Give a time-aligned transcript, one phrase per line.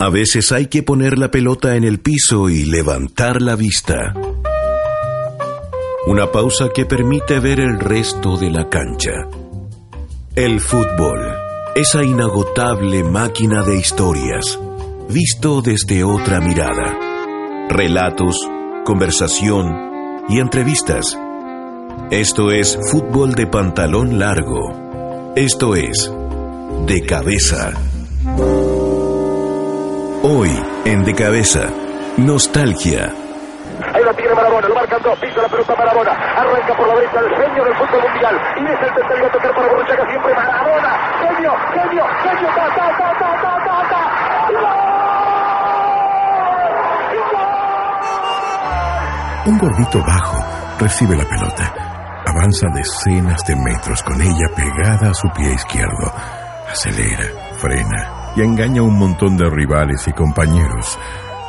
[0.00, 4.14] A veces hay que poner la pelota en el piso y levantar la vista.
[6.06, 9.10] Una pausa que permite ver el resto de la cancha.
[10.36, 11.18] El fútbol,
[11.74, 14.60] esa inagotable máquina de historias,
[15.10, 16.96] visto desde otra mirada.
[17.68, 18.36] Relatos,
[18.84, 21.18] conversación y entrevistas.
[22.12, 25.32] Esto es fútbol de pantalón largo.
[25.34, 26.08] Esto es
[26.86, 27.74] de cabeza.
[30.30, 30.52] Hoy,
[30.84, 31.70] en De Cabeza,
[32.18, 33.10] Nostalgia.
[33.94, 37.20] Ahí la tiene Marabona, lo marcan dos, pisa la pelota Marabona, arranca por la derecha
[37.20, 40.90] el genio del fútbol mundial, y es el tercero a tocar para Borruchaga siempre Marabona,
[41.18, 44.00] genio, genio, genio, ta, ta, ta, ta, ta, ta, ta.
[49.46, 50.44] Un gordito bajo
[50.78, 51.72] recibe la pelota.
[52.26, 56.12] Avanza decenas de metros con ella pegada a su pie izquierdo.
[56.70, 57.24] Acelera,
[57.56, 60.96] frena, y engaña a un montón de rivales y compañeros.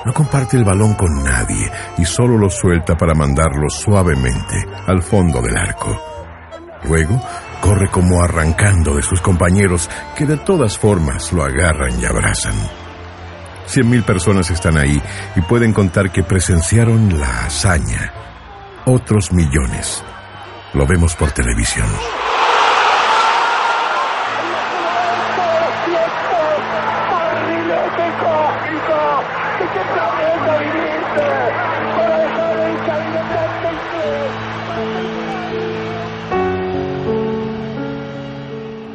[0.06, 1.70] No comparte el balón con nadie
[2.00, 6.02] y solo lo suelta para mandarlo suavemente al fondo del arco.
[6.86, 7.22] Luego
[7.62, 12.56] corre como arrancando de sus compañeros que de todas formas lo agarran y abrazan.
[13.68, 15.00] Cien mil personas están ahí
[15.36, 18.12] y pueden contar que presenciaron la hazaña.
[18.86, 20.04] Otros millones.
[20.74, 21.88] Lo vemos por televisión.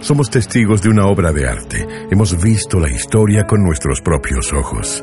[0.05, 1.89] Somos testigos de una obra de arte.
[2.11, 5.03] Hemos visto la historia con nuestros propios ojos.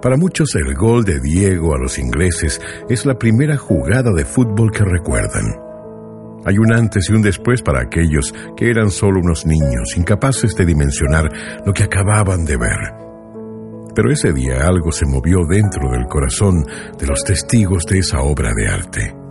[0.00, 4.72] Para muchos el gol de Diego a los ingleses es la primera jugada de fútbol
[4.72, 5.44] que recuerdan.
[6.46, 10.64] Hay un antes y un después para aquellos que eran solo unos niños, incapaces de
[10.64, 11.30] dimensionar
[11.66, 12.80] lo que acababan de ver.
[13.94, 16.64] Pero ese día algo se movió dentro del corazón
[16.98, 19.21] de los testigos de esa obra de arte.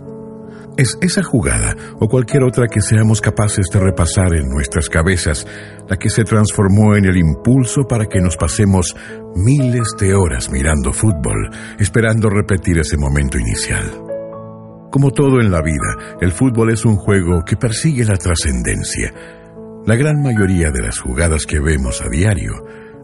[0.76, 5.46] Es esa jugada o cualquier otra que seamos capaces de repasar en nuestras cabezas
[5.88, 8.96] la que se transformó en el impulso para que nos pasemos
[9.36, 13.84] miles de horas mirando fútbol, esperando repetir ese momento inicial.
[14.90, 19.12] Como todo en la vida, el fútbol es un juego que persigue la trascendencia.
[19.84, 22.52] La gran mayoría de las jugadas que vemos a diario,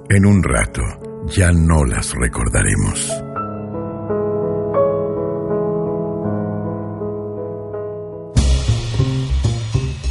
[0.08, 0.82] en un rato,
[1.26, 3.27] ya no las recordaremos.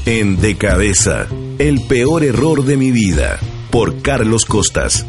[0.07, 1.27] En De Cabeza,
[1.59, 5.05] el peor error de mi vida, por Carlos Costas.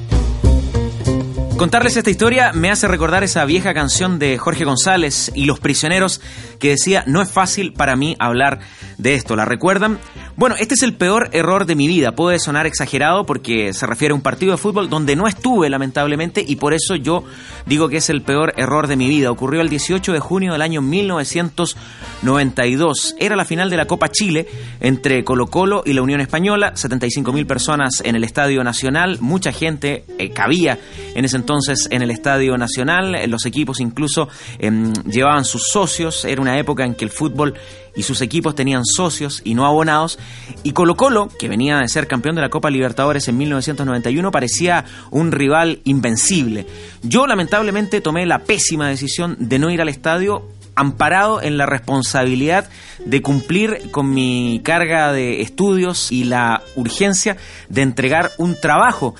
[1.56, 6.20] Contarles esta historia me hace recordar esa vieja canción de Jorge González y Los Prisioneros
[6.58, 8.58] que decía, no es fácil para mí hablar
[8.96, 9.36] de esto.
[9.36, 10.00] ¿La recuerdan?
[10.38, 12.12] Bueno, este es el peor error de mi vida.
[12.12, 16.44] Puede sonar exagerado porque se refiere a un partido de fútbol donde no estuve, lamentablemente,
[16.46, 17.24] y por eso yo
[17.66, 19.32] digo que es el peor error de mi vida.
[19.32, 23.16] Ocurrió el 18 de junio del año 1992.
[23.18, 24.46] Era la final de la Copa Chile
[24.78, 26.70] entre Colo Colo y la Unión Española.
[26.76, 29.18] 75 mil personas en el Estadio Nacional.
[29.20, 30.78] Mucha gente eh, cabía
[31.16, 33.28] en ese entonces en el Estadio Nacional.
[33.28, 34.28] Los equipos incluso
[34.60, 36.24] em, llevaban sus socios.
[36.24, 37.54] Era una época en que el fútbol
[37.98, 40.20] y sus equipos tenían socios y no abonados.
[40.62, 44.84] Y Colo Colo, que venía de ser campeón de la Copa Libertadores en 1991, parecía
[45.10, 46.66] un rival invencible.
[47.02, 52.68] Yo lamentablemente tomé la pésima decisión de no ir al estadio amparado en la responsabilidad
[53.04, 57.36] de cumplir con mi carga de estudios y la urgencia
[57.68, 59.16] de entregar un trabajo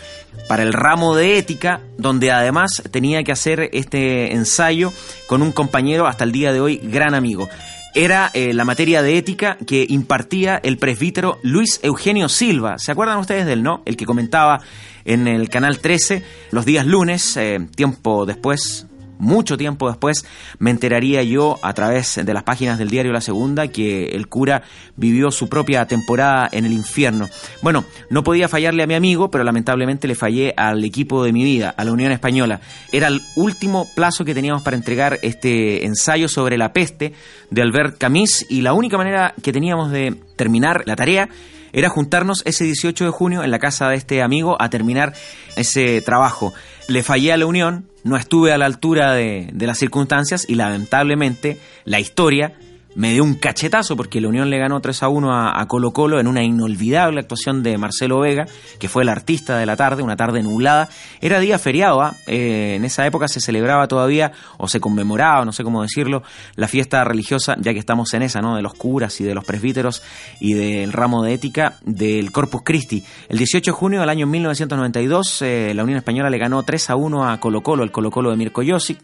[0.48, 4.92] para el ramo de ética, donde además tenía que hacer este ensayo
[5.26, 7.48] con un compañero hasta el día de hoy gran amigo
[7.94, 12.78] era eh, la materia de ética que impartía el presbítero Luis Eugenio Silva.
[12.78, 13.82] ¿Se acuerdan ustedes del no?
[13.84, 14.60] El que comentaba
[15.04, 18.86] en el canal 13 los días lunes, eh, tiempo después,
[19.18, 20.26] mucho tiempo después
[20.58, 24.62] me enteraría yo a través de las páginas del diario La Segunda que el cura
[24.96, 27.28] vivió su propia temporada en el infierno.
[27.62, 31.44] Bueno, no podía fallarle a mi amigo, pero lamentablemente le fallé al equipo de mi
[31.44, 32.60] vida, a la Unión Española.
[32.92, 37.12] Era el último plazo que teníamos para entregar este ensayo sobre la peste
[37.50, 41.28] de Albert Camus y la única manera que teníamos de terminar la tarea
[41.72, 45.12] era juntarnos ese 18 de junio en la casa de este amigo a terminar
[45.56, 46.54] ese trabajo.
[46.88, 51.58] Le fallé a la Unión, no estuve a la altura de, las circunstancias y lamentablemente
[51.84, 52.54] la historia
[52.98, 56.18] me dio un cachetazo porque la Unión le ganó 3 a 1 a, Colo Colo
[56.18, 58.46] en una inolvidable actuación de Marcelo Vega,
[58.80, 60.88] que fue el artista de la tarde, una tarde nublada.
[61.20, 62.16] Era día feriado, ¿ah?
[62.26, 66.24] eh, en esa época se celebraba todavía, o se conmemoraba, no sé cómo decirlo,
[66.56, 68.56] la fiesta religiosa, ya que estamos en esa, ¿no?
[68.56, 70.02] De los curas y de los presbíteros
[70.40, 73.04] y del ramo de ética del Corpus Christi.
[73.28, 76.96] El 18 de junio del año 1992, eh, la Unión Española le ganó 3 a
[76.96, 78.98] 1 a Colo Colo, el Colo Colo de Mirko Josic,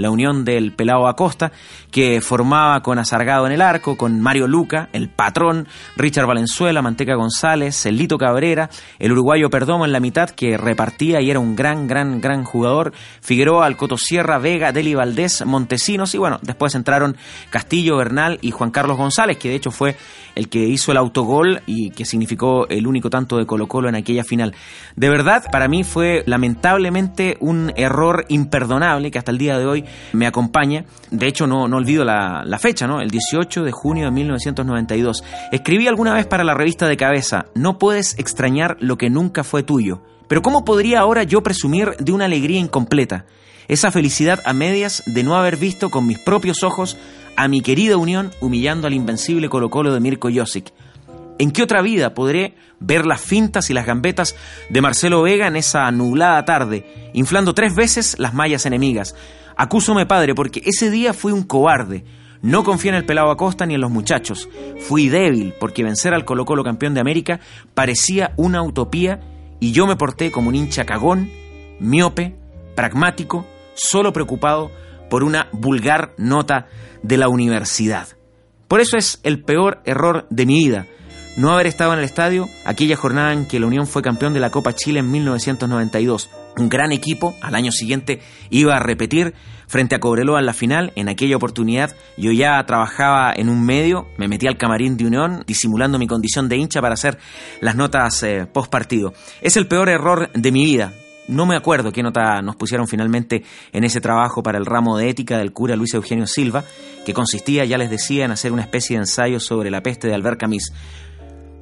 [0.00, 1.52] la Unión del Pelao Acosta,
[1.90, 7.14] que formaba con Azargado en el arco, con Mario Luca, el patrón, Richard Valenzuela, Manteca
[7.14, 11.54] González, el Lito Cabrera, el uruguayo Perdomo en la mitad que repartía y era un
[11.54, 17.16] gran, gran, gran jugador, Figueroa, Alcoto Sierra, Vega, Deli Valdés, Montesinos y bueno, después entraron
[17.50, 19.96] Castillo, Bernal y Juan Carlos González, que de hecho fue
[20.34, 23.96] el que hizo el autogol y que significó el único tanto de Colo Colo en
[23.96, 24.54] aquella final.
[24.96, 29.84] De verdad, para mí fue lamentablemente un error imperdonable que hasta el día de hoy
[30.12, 30.84] me acompaña.
[31.10, 33.00] De hecho, no, no olvido la, la fecha, ¿no?
[33.00, 35.24] El 18 de junio de 1992.
[35.52, 39.62] Escribí alguna vez para la revista de cabeza, no puedes extrañar lo que nunca fue
[39.62, 40.02] tuyo.
[40.28, 43.24] Pero ¿cómo podría ahora yo presumir de una alegría incompleta?
[43.66, 46.96] Esa felicidad a medias de no haber visto con mis propios ojos
[47.36, 50.72] a mi querida Unión humillando al invencible Colo Colo de Mirko Josic.
[51.38, 54.36] ¿En qué otra vida podré ver las fintas y las gambetas
[54.68, 59.14] de Marcelo Vega en esa nublada tarde, inflando tres veces las mallas enemigas?
[59.60, 62.02] Acúsome, padre, porque ese día fui un cobarde,
[62.40, 64.48] no confié en el pelado Acosta ni en los muchachos.
[64.78, 67.40] Fui débil porque vencer al Colo Colo campeón de América
[67.74, 69.20] parecía una utopía
[69.60, 71.30] y yo me porté como un hincha cagón,
[71.78, 72.36] miope,
[72.74, 74.70] pragmático, solo preocupado
[75.10, 76.68] por una vulgar nota
[77.02, 78.08] de la universidad.
[78.66, 80.86] Por eso es el peor error de mi vida,
[81.36, 84.40] no haber estado en el estadio aquella jornada en que la Unión fue campeón de
[84.40, 88.20] la Copa Chile en 1992 un gran equipo, al año siguiente
[88.50, 89.34] iba a repetir
[89.66, 90.92] frente a Cobreloa en la final.
[90.96, 95.44] En aquella oportunidad yo ya trabajaba en un medio, me metí al camarín de Unión,
[95.46, 97.18] disimulando mi condición de hincha para hacer
[97.60, 99.14] las notas eh, post partido.
[99.40, 100.92] Es el peor error de mi vida.
[101.28, 105.08] No me acuerdo qué nota nos pusieron finalmente en ese trabajo para el ramo de
[105.08, 106.64] ética del cura Luis Eugenio Silva,
[107.06, 110.14] que consistía, ya les decía, en hacer una especie de ensayo sobre la peste de
[110.14, 110.72] Albert Camus.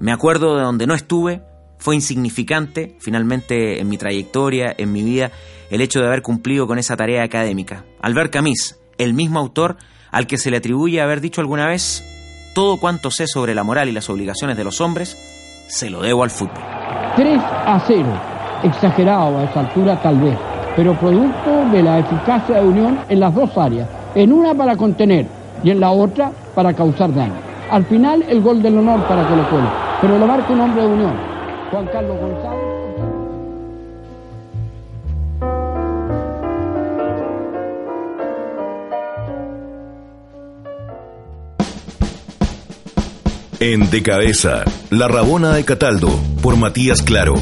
[0.00, 1.43] Me acuerdo de donde no estuve,
[1.79, 5.31] fue insignificante finalmente en mi trayectoria, en mi vida,
[5.71, 7.85] el hecho de haber cumplido con esa tarea académica.
[8.01, 9.77] Albert Camus, el mismo autor
[10.11, 12.05] al que se le atribuye haber dicho alguna vez,
[12.55, 15.17] todo cuanto sé sobre la moral y las obligaciones de los hombres,
[15.69, 16.63] se lo debo al fútbol.
[17.17, 18.05] 3 a 0,
[18.63, 20.37] exagerado a esa altura tal vez,
[20.75, 25.27] pero producto de la eficacia de Unión en las dos áreas, en una para contener
[25.63, 27.35] y en la otra para causar daño.
[27.71, 29.71] Al final el gol del honor para Colo Colo,
[30.01, 31.38] pero lo marca un hombre de Unión,
[31.70, 32.79] Juan Carlos González.
[43.61, 46.09] En De Cabeza, La Rabona de Cataldo,
[46.41, 47.35] por Matías Claro.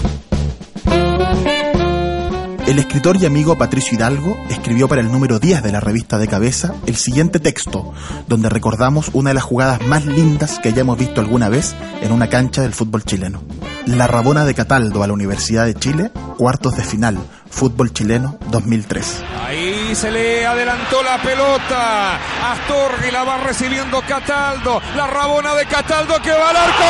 [2.66, 6.26] El escritor y amigo Patricio Hidalgo escribió para el número 10 de la revista de
[6.26, 7.92] cabeza el siguiente texto,
[8.26, 12.28] donde recordamos una de las jugadas más lindas que hayamos visto alguna vez en una
[12.28, 13.42] cancha del fútbol chileno.
[13.86, 17.16] La Rabona de Cataldo a la Universidad de Chile, cuartos de final,
[17.48, 19.22] fútbol chileno 2003.
[19.46, 22.16] Ahí se le adelantó la pelota.
[22.50, 24.82] Astorgi la va recibiendo Cataldo.
[24.96, 26.84] La Rabona de Cataldo que va al arco.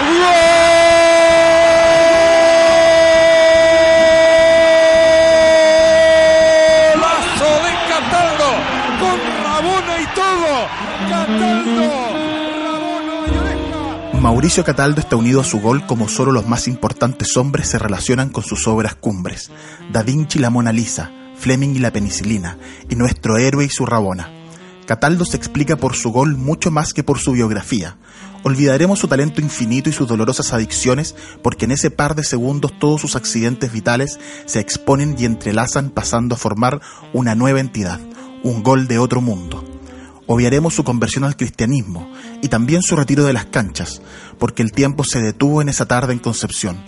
[0.00, 0.20] ¡Gol!
[11.36, 11.59] ¡Gol!
[14.20, 18.28] Mauricio Cataldo está unido a su gol como solo los más importantes hombres se relacionan
[18.28, 19.50] con sus obras cumbres.
[19.90, 22.58] Da Vinci la Mona Lisa, Fleming y la penicilina,
[22.90, 24.30] y nuestro héroe y su Rabona.
[24.84, 27.96] Cataldo se explica por su gol mucho más que por su biografía.
[28.42, 33.00] Olvidaremos su talento infinito y sus dolorosas adicciones porque en ese par de segundos todos
[33.00, 36.82] sus accidentes vitales se exponen y entrelazan pasando a formar
[37.14, 38.00] una nueva entidad,
[38.42, 39.79] un gol de otro mundo.
[40.32, 42.08] Obviaremos su conversión al cristianismo
[42.40, 44.00] y también su retiro de las canchas,
[44.38, 46.80] porque el tiempo se detuvo en esa tarde en Concepción.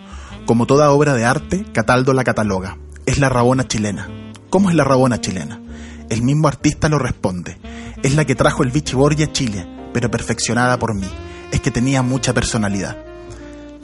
[0.46, 2.78] Como toda obra de arte, Cataldo la cataloga.
[3.04, 4.08] Es la Rabona chilena.
[4.48, 5.60] ¿Cómo es la Rabona chilena?
[6.08, 7.58] El mismo artista lo responde.
[8.04, 8.94] Es la que trajo el Vichy
[9.24, 11.10] a Chile, pero perfeccionada por mí.
[11.50, 13.11] Es que tenía mucha personalidad.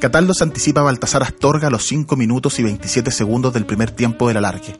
[0.00, 3.90] Cataldo se anticipa a Baltasar Astorga a los 5 minutos y 27 segundos del primer
[3.90, 4.78] tiempo del alargue.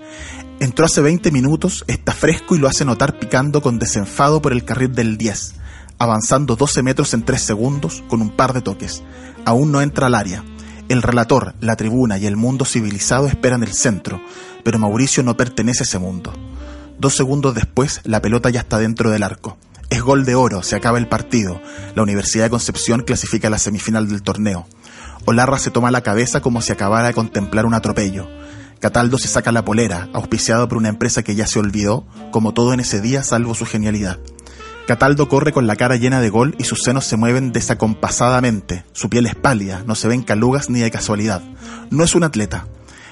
[0.61, 4.65] Entró hace 20 minutos, está fresco y lo hace notar picando con desenfado por el
[4.65, 5.55] carril del 10,
[5.99, 9.03] avanzando 12 metros en 3 segundos con un par de toques.
[9.45, 10.45] Aún no entra al área.
[10.89, 14.21] El relator, la tribuna y el mundo civilizado esperan el centro,
[14.63, 16.33] pero Mauricio no pertenece a ese mundo.
[17.01, 19.59] Dos segundos después, la pelota ya está dentro del arco.
[19.91, 21.61] Es gol de oro, se acaba el partido.
[21.97, 24.69] La Universidad de Concepción clasifica a la semifinal del torneo.
[25.29, 28.27] Olarra se toma la cabeza como si acabara de contemplar un atropello.
[28.81, 32.73] Cataldo se saca la polera, auspiciado por una empresa que ya se olvidó, como todo
[32.73, 34.19] en ese día salvo su genialidad.
[34.87, 38.87] Cataldo corre con la cara llena de gol y sus senos se mueven desacompasadamente.
[38.95, 41.43] Su piel es pálida, no se ven calugas ni de casualidad.
[41.91, 42.67] No es un atleta.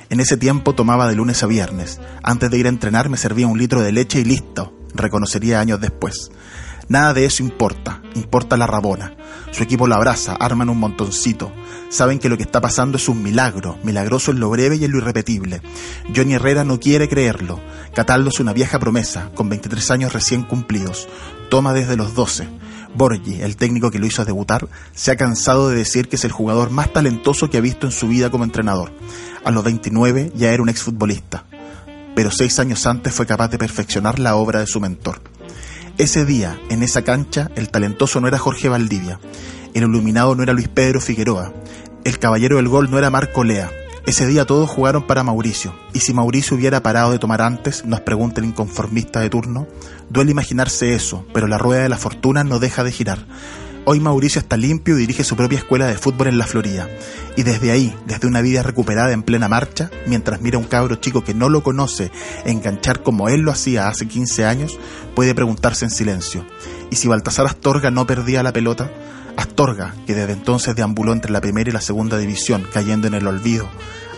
[0.08, 2.00] En ese tiempo tomaba de lunes a viernes.
[2.22, 5.82] Antes de ir a entrenar me servía un litro de leche y listo, reconocería años
[5.82, 6.30] después.
[6.88, 9.14] Nada de eso importa, importa la Rabona.
[9.50, 11.50] Su equipo la abraza, arman un montoncito.
[11.88, 14.92] Saben que lo que está pasando es un milagro, milagroso en lo breve y en
[14.92, 15.62] lo irrepetible.
[16.14, 17.60] Johnny Herrera no quiere creerlo.
[17.94, 21.08] Cataldo es una vieja promesa, con 23 años recién cumplidos.
[21.50, 22.48] Toma desde los 12.
[22.94, 26.32] Borgi, el técnico que lo hizo debutar, se ha cansado de decir que es el
[26.32, 28.92] jugador más talentoso que ha visto en su vida como entrenador.
[29.44, 31.44] A los 29 ya era un exfutbolista,
[32.14, 35.20] pero seis años antes fue capaz de perfeccionar la obra de su mentor.
[35.98, 39.18] Ese día, en esa cancha, el talentoso no era Jorge Valdivia,
[39.72, 41.54] el iluminado no era Luis Pedro Figueroa,
[42.04, 43.70] el caballero del gol no era Marco Lea.
[44.06, 48.02] Ese día todos jugaron para Mauricio, y si Mauricio hubiera parado de tomar antes, nos
[48.02, 49.68] pregunta el inconformista de turno,
[50.10, 53.26] duele imaginarse eso, pero la rueda de la fortuna no deja de girar.
[53.88, 56.88] Hoy Mauricio está limpio y dirige su propia escuela de fútbol en la Florida.
[57.36, 60.96] Y desde ahí, desde una vida recuperada en plena marcha, mientras mira a un cabro
[60.96, 62.10] chico que no lo conoce
[62.44, 64.76] enganchar como él lo hacía hace 15 años,
[65.14, 66.44] puede preguntarse en silencio.
[66.90, 68.90] ¿Y si Baltasar Astorga no perdía la pelota?
[69.36, 73.28] Astorga, que desde entonces deambuló entre la primera y la segunda división, cayendo en el
[73.28, 73.68] olvido,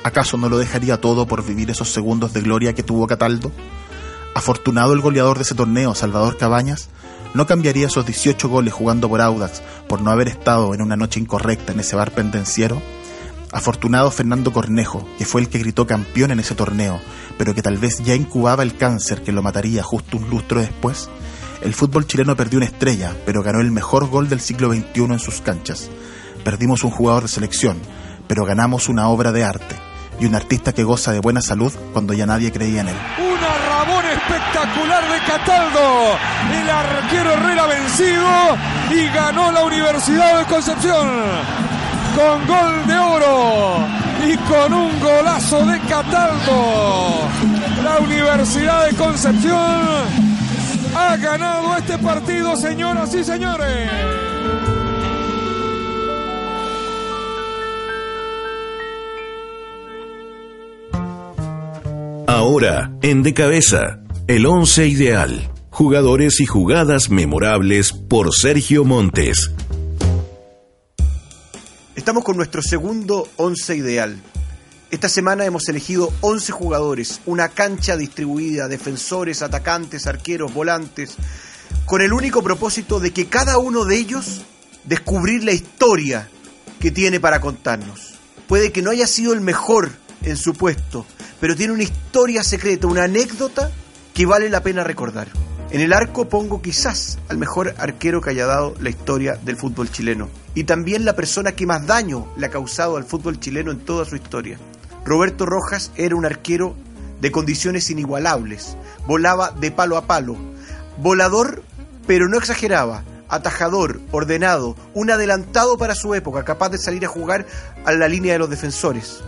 [0.02, 3.52] ¿acaso no lo dejaría todo por vivir esos segundos de gloria que tuvo Cataldo?
[4.34, 6.88] Afortunado el goleador de ese torneo, Salvador Cabañas,
[7.34, 11.20] no cambiaría esos 18 goles jugando por Audax por no haber estado en una noche
[11.20, 12.80] incorrecta en ese bar pendenciero.
[13.52, 17.00] Afortunado Fernando Cornejo, que fue el que gritó campeón en ese torneo,
[17.38, 21.08] pero que tal vez ya incubaba el cáncer que lo mataría justo un lustro después.
[21.62, 25.18] El fútbol chileno perdió una estrella, pero ganó el mejor gol del siglo XXI en
[25.18, 25.90] sus canchas.
[26.44, 27.78] Perdimos un jugador de selección,
[28.26, 29.74] pero ganamos una obra de arte
[30.20, 32.96] y un artista que goza de buena salud cuando ya nadie creía en él.
[33.18, 36.16] Una Rabón espectacular Cataldo.
[36.58, 38.56] El arquero Herrera vencido
[38.90, 41.08] y ganó la Universidad de Concepción
[42.16, 43.86] con gol de oro
[44.26, 47.28] y con un golazo de Cataldo.
[47.84, 49.82] La Universidad de Concepción
[50.96, 53.90] ha ganado este partido, señoras y señores.
[62.26, 65.50] Ahora, en De Cabeza, el once ideal.
[65.70, 69.52] Jugadores y jugadas memorables por Sergio Montes.
[71.96, 74.20] Estamos con nuestro segundo once ideal.
[74.90, 81.16] Esta semana hemos elegido 11 jugadores, una cancha distribuida, defensores, atacantes, arqueros, volantes,
[81.86, 84.42] con el único propósito de que cada uno de ellos
[84.84, 86.28] descubrir la historia
[86.80, 88.18] que tiene para contarnos.
[88.46, 89.90] Puede que no haya sido el mejor
[90.22, 91.06] en su puesto,
[91.40, 93.72] pero tiene una historia secreta, una anécdota
[94.18, 95.28] que vale la pena recordar.
[95.70, 99.92] En el arco pongo quizás al mejor arquero que haya dado la historia del fútbol
[99.92, 103.78] chileno y también la persona que más daño le ha causado al fútbol chileno en
[103.78, 104.58] toda su historia.
[105.04, 106.74] Roberto Rojas era un arquero
[107.20, 110.36] de condiciones inigualables, volaba de palo a palo,
[110.96, 111.62] volador
[112.08, 117.46] pero no exageraba, atajador, ordenado, un adelantado para su época, capaz de salir a jugar
[117.84, 119.20] a la línea de los defensores.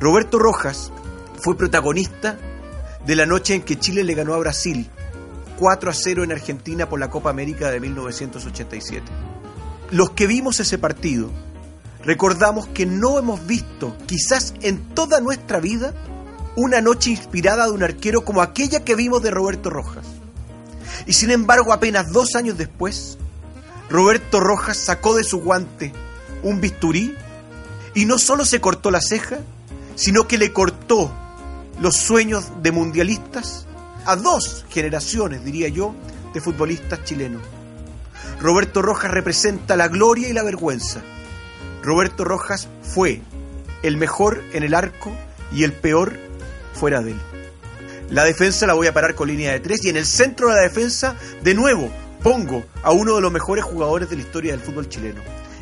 [0.00, 0.90] Roberto Rojas
[1.38, 2.38] fue protagonista
[3.06, 4.88] de la noche en que Chile le ganó a Brasil
[5.58, 9.04] 4 a 0 en Argentina por la Copa América de 1987.
[9.90, 11.30] Los que vimos ese partido
[12.04, 15.94] recordamos que no hemos visto, quizás en toda nuestra vida,
[16.56, 20.04] una noche inspirada de un arquero como aquella que vimos de Roberto Rojas.
[21.06, 23.18] Y sin embargo, apenas dos años después,
[23.88, 25.92] Roberto Rojas sacó de su guante
[26.42, 27.14] un bisturí
[27.94, 29.38] y no solo se cortó la ceja,
[29.94, 31.12] sino que le cortó
[31.80, 33.66] los sueños de mundialistas
[34.04, 35.94] a dos generaciones, diría yo,
[36.34, 37.42] de futbolistas chilenos.
[38.40, 41.00] Roberto Rojas representa la gloria y la vergüenza.
[41.82, 43.20] Roberto Rojas fue
[43.82, 45.12] el mejor en el arco
[45.52, 46.16] y el peor
[46.72, 47.20] fuera de él.
[48.10, 50.56] La defensa la voy a parar con línea de tres y en el centro de
[50.56, 51.90] la defensa, de nuevo,
[52.22, 55.20] pongo a uno de los mejores jugadores de la historia del fútbol chileno,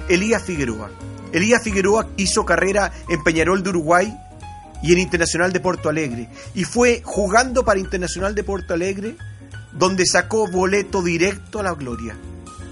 [0.09, 0.91] Elías Figueroa.
[1.33, 4.13] Elías Figueroa hizo carrera en Peñarol de Uruguay
[4.83, 6.29] y en Internacional de Porto Alegre.
[6.55, 9.17] Y fue jugando para Internacional de Porto Alegre
[9.73, 12.17] donde sacó boleto directo a la gloria,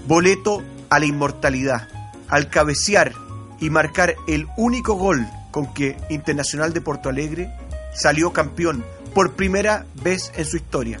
[0.07, 1.87] boleto a la inmortalidad,
[2.27, 3.13] al cabecear
[3.59, 7.51] y marcar el único gol con que Internacional de Porto Alegre
[7.93, 10.99] salió campeón por primera vez en su historia.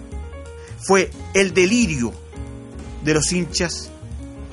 [0.81, 2.13] fue el delirio
[3.03, 3.91] de los hinchas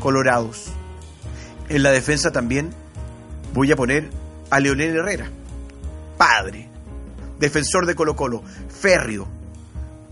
[0.01, 0.73] colorados.
[1.69, 2.75] En la defensa también
[3.55, 4.11] voy a poner
[4.51, 5.31] a Leonel Herrera,
[6.17, 6.69] padre,
[7.39, 9.29] defensor de Colo Colo, férreo.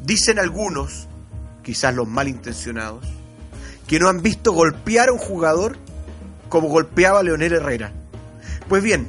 [0.03, 1.09] Dicen algunos,
[1.63, 3.07] quizás los malintencionados,
[3.87, 5.79] que no han visto golpear a un jugador
[6.49, 7.93] como golpeaba Leonel Herrera.
[8.69, 9.09] Pues bien,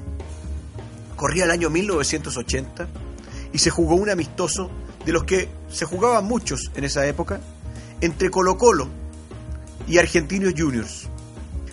[1.15, 2.87] corría el año 1980
[3.53, 4.69] y se jugó un amistoso
[5.05, 7.39] de los que se jugaban muchos en esa época,
[8.01, 8.87] entre Colo Colo
[9.87, 11.07] y Argentinos Juniors.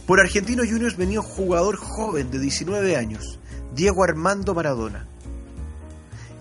[0.07, 3.39] Por Argentinos Juniors venía un jugador joven de 19 años,
[3.75, 5.07] Diego Armando Maradona.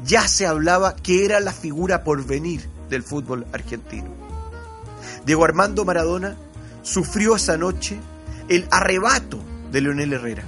[0.05, 4.09] Ya se hablaba que era la figura por venir del fútbol argentino.
[5.25, 6.35] Diego Armando Maradona
[6.83, 7.99] sufrió esa noche
[8.49, 9.39] el arrebato
[9.71, 10.43] de Leonel Herrera.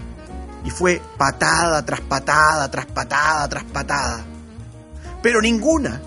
[0.66, 4.26] Y fue patada tras patada, tras patada, tras patada.
[5.22, 6.02] Pero ninguna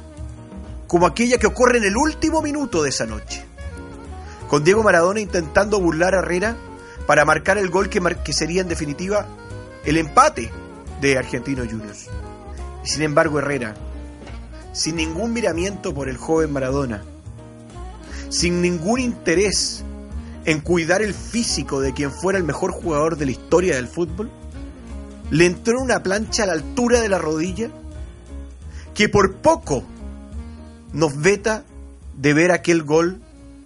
[0.86, 3.44] como aquella que ocurre en el último minuto de esa noche.
[4.48, 6.56] Con Diego Maradona intentando burlar a Herrera
[7.06, 9.26] para marcar el gol que, sería en definitiva
[9.84, 10.50] el empate
[11.00, 12.08] de Argentinos Juniors.
[12.86, 13.74] Sin embargo Herrera,
[14.72, 17.02] sin ningún miramiento por el joven Maradona,
[18.30, 19.82] sin ningún interés
[20.44, 24.30] en cuidar el físico de quien fuera el mejor jugador de la historia del fútbol,
[25.30, 27.70] le entró una plancha a la altura de la rodilla
[28.94, 29.82] que por poco
[30.92, 31.64] nos veta
[32.16, 33.20] de ver aquel gol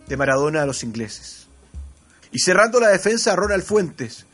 [0.08, 1.46] de Maradona a los ingleses.
[2.32, 4.24] Y cerrando la defensa a Ronald Fuentes,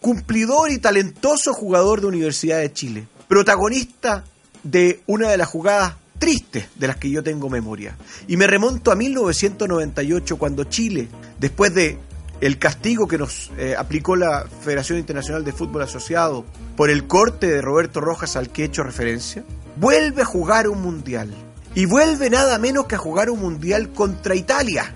[0.00, 4.24] cumplidor y talentoso jugador de Universidad de Chile, protagonista
[4.62, 7.96] de una de las jugadas tristes de las que yo tengo memoria.
[8.26, 11.08] Y me remonto a 1998 cuando Chile,
[11.38, 11.98] después de
[12.40, 16.44] el castigo que nos eh, aplicó la Federación Internacional de Fútbol Asociado
[16.76, 19.44] por el corte de Roberto Rojas al que he hecho referencia,
[19.76, 21.32] vuelve a jugar un mundial.
[21.74, 24.94] Y vuelve nada menos que a jugar un mundial contra Italia,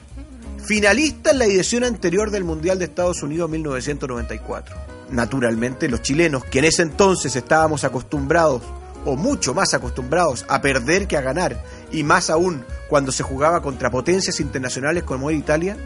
[0.64, 4.91] finalista en la edición anterior del Mundial de Estados Unidos 1994.
[5.12, 8.62] Naturalmente los chilenos, que en ese entonces estábamos acostumbrados
[9.04, 13.62] o mucho más acostumbrados a perder que a ganar, y más aún cuando se jugaba
[13.62, 15.76] contra potencias internacionales como era Italia,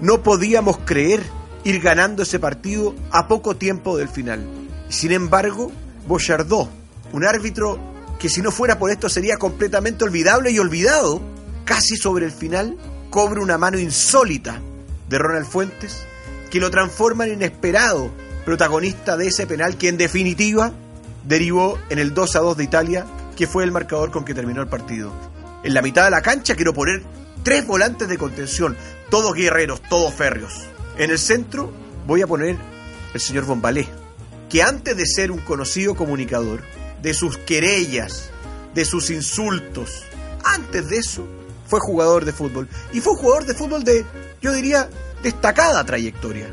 [0.00, 1.22] no podíamos creer
[1.64, 4.44] ir ganando ese partido a poco tiempo del final.
[4.88, 5.70] Sin embargo,
[6.06, 6.70] Bochardó,
[7.12, 7.78] un árbitro
[8.18, 11.20] que si no fuera por esto sería completamente olvidable y olvidado,
[11.64, 12.78] casi sobre el final,
[13.10, 14.60] cobra una mano insólita
[15.08, 16.06] de Ronald Fuentes
[16.50, 18.10] que lo transforma en inesperado
[18.46, 20.72] protagonista de ese penal que en definitiva
[21.24, 23.04] derivó en el 2 a 2 de Italia,
[23.36, 25.12] que fue el marcador con que terminó el partido.
[25.64, 27.02] En la mitad de la cancha quiero poner
[27.42, 28.76] tres volantes de contención,
[29.10, 30.64] todos guerreros, todos férreos.
[30.96, 31.72] En el centro
[32.06, 32.56] voy a poner
[33.12, 33.88] el señor Bombalé,
[34.48, 36.62] que antes de ser un conocido comunicador,
[37.02, 38.30] de sus querellas,
[38.74, 40.04] de sus insultos,
[40.44, 41.26] antes de eso
[41.66, 42.68] fue jugador de fútbol.
[42.92, 44.04] Y fue jugador de fútbol de,
[44.40, 44.88] yo diría,
[45.24, 46.46] destacada trayectoria.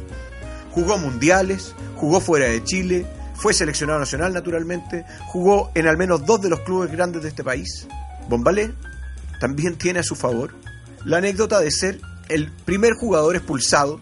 [0.74, 3.06] Jugó mundiales, jugó fuera de Chile,
[3.36, 7.44] fue seleccionado nacional naturalmente, jugó en al menos dos de los clubes grandes de este
[7.44, 7.88] país.
[8.30, 8.74] Bombalé
[9.40, 10.56] también tiene a su favor
[11.06, 14.00] la anécdota de ser el primer jugador expulsado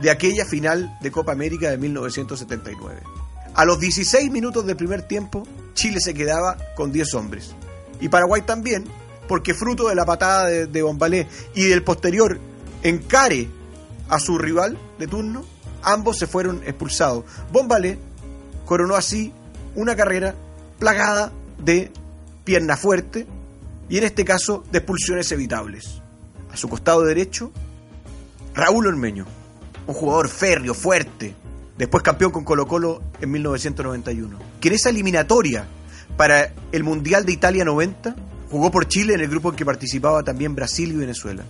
[0.00, 3.00] de aquella final de Copa América de 1979.
[3.54, 7.54] A los 16 minutos del primer tiempo, Chile se quedaba con 10 hombres.
[8.00, 8.84] Y Paraguay también,
[9.28, 12.40] porque fruto de la patada de, Bombalé y del posterior
[12.82, 13.48] encare
[14.08, 15.44] a su rival de turno,
[15.82, 17.24] ambos se fueron expulsados.
[17.52, 17.98] Bombalé
[18.64, 19.32] coronó así
[19.74, 20.34] una carrera
[20.78, 21.90] plagada de
[22.44, 23.26] pierna fuerte
[23.88, 26.00] y en este caso de expulsiones evitables.
[26.52, 27.50] A su costado derecho,
[28.54, 29.26] Raúl Ormeño,
[29.86, 31.34] un jugador férreo, fuerte,
[31.78, 35.66] después campeón con Colo Colo en 1991, que en esa eliminatoria
[36.16, 38.14] para el Mundial de Italia 90
[38.50, 41.42] jugó por Chile en el grupo en que participaba también Brasil y Venezuela.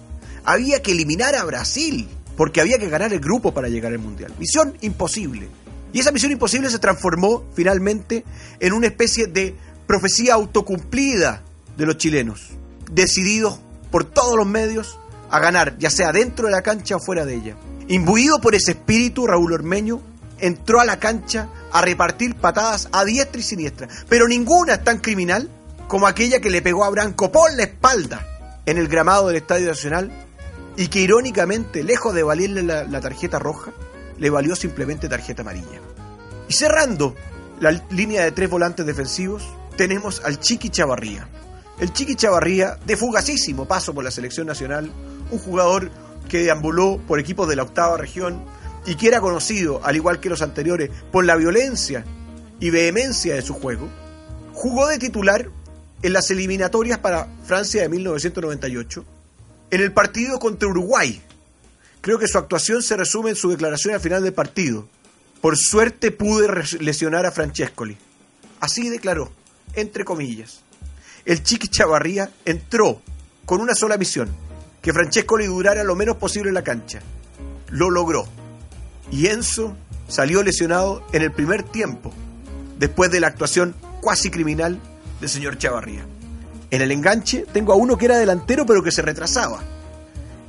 [0.45, 4.33] Había que eliminar a Brasil, porque había que ganar el grupo para llegar al Mundial.
[4.39, 5.49] Misión imposible.
[5.93, 8.25] Y esa misión imposible se transformó finalmente
[8.61, 9.55] en una especie de
[9.87, 11.43] profecía autocumplida
[11.77, 12.51] de los chilenos,
[12.91, 14.99] decididos por todos los medios
[15.31, 17.57] a ganar, ya sea dentro de la cancha o fuera de ella.
[17.89, 20.01] Imbuido por ese espíritu, Raúl Ormeño
[20.39, 24.99] entró a la cancha a repartir patadas a diestra y siniestra, pero ninguna es tan
[24.99, 25.49] criminal
[25.89, 28.27] como aquella que le pegó a Branco por la espalda
[28.67, 30.11] en el gramado del Estadio Nacional
[30.77, 33.73] y que irónicamente, lejos de valerle la, tarjeta roja,
[34.19, 35.81] le valió simplemente tarjeta amarilla.
[36.49, 37.15] Y cerrando
[37.61, 39.43] la línea de tres volantes defensivos,
[39.77, 41.29] tenemos al Chiqui Chavarría.
[41.79, 44.91] El Chiqui Chavarría, de fugacísimo paso por la selección nacional,
[45.31, 45.91] un jugador
[46.29, 48.45] que deambuló por equipos de la octava región
[48.87, 52.05] y que era conocido, al igual que los anteriores, por la violencia
[52.61, 53.89] y vehemencia de su juego,
[54.53, 55.49] jugó de titular
[56.03, 59.05] en las eliminatorias para Francia de 1998
[59.73, 61.23] En el partido contra Uruguay,
[62.03, 64.87] creo que su actuación se resume en su declaración al final del partido.
[65.41, 66.47] Por suerte pude
[66.79, 67.97] lesionar a Francescoli.
[68.61, 69.33] Así declaró,
[69.73, 70.61] entre comillas.
[71.25, 73.01] El Chiqui Chavarría entró
[73.47, 74.29] con una sola misión,
[74.83, 77.01] que Francescoli durara lo menos posible en la cancha.
[77.71, 78.27] Lo logró.
[79.11, 79.75] Y Enzo
[80.07, 82.13] salió lesionado en el primer tiempo,
[82.79, 84.79] después de la actuación cuasi criminal
[85.19, 86.05] del señor Chavarría.
[86.73, 89.61] En el enganche tengo a uno que era delantero pero que se retrasaba.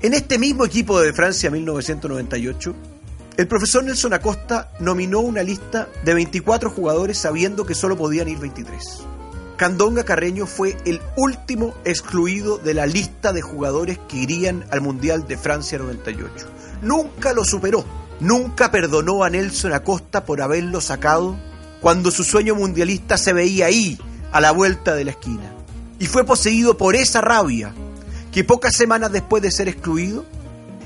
[0.02, 2.74] En este mismo equipo de Francia 1998,
[3.36, 8.38] el profesor Nelson Acosta nominó una lista de 24 jugadores sabiendo que solo podían ir
[8.38, 9.02] 23.
[9.58, 15.28] Candonga Carreño fue el último excluido de la lista de jugadores que irían al Mundial
[15.28, 16.48] de Francia 98.
[16.84, 17.84] Nunca lo superó,
[18.22, 21.36] nunca perdonó a Nelson Acosta por haberlo sacado
[21.82, 24.00] cuando su sueño mundialista se veía ahí,
[24.32, 25.53] a la vuelta de la esquina
[26.04, 27.74] y fue poseído por esa rabia
[28.34, 30.26] que pocas semanas después de ser excluido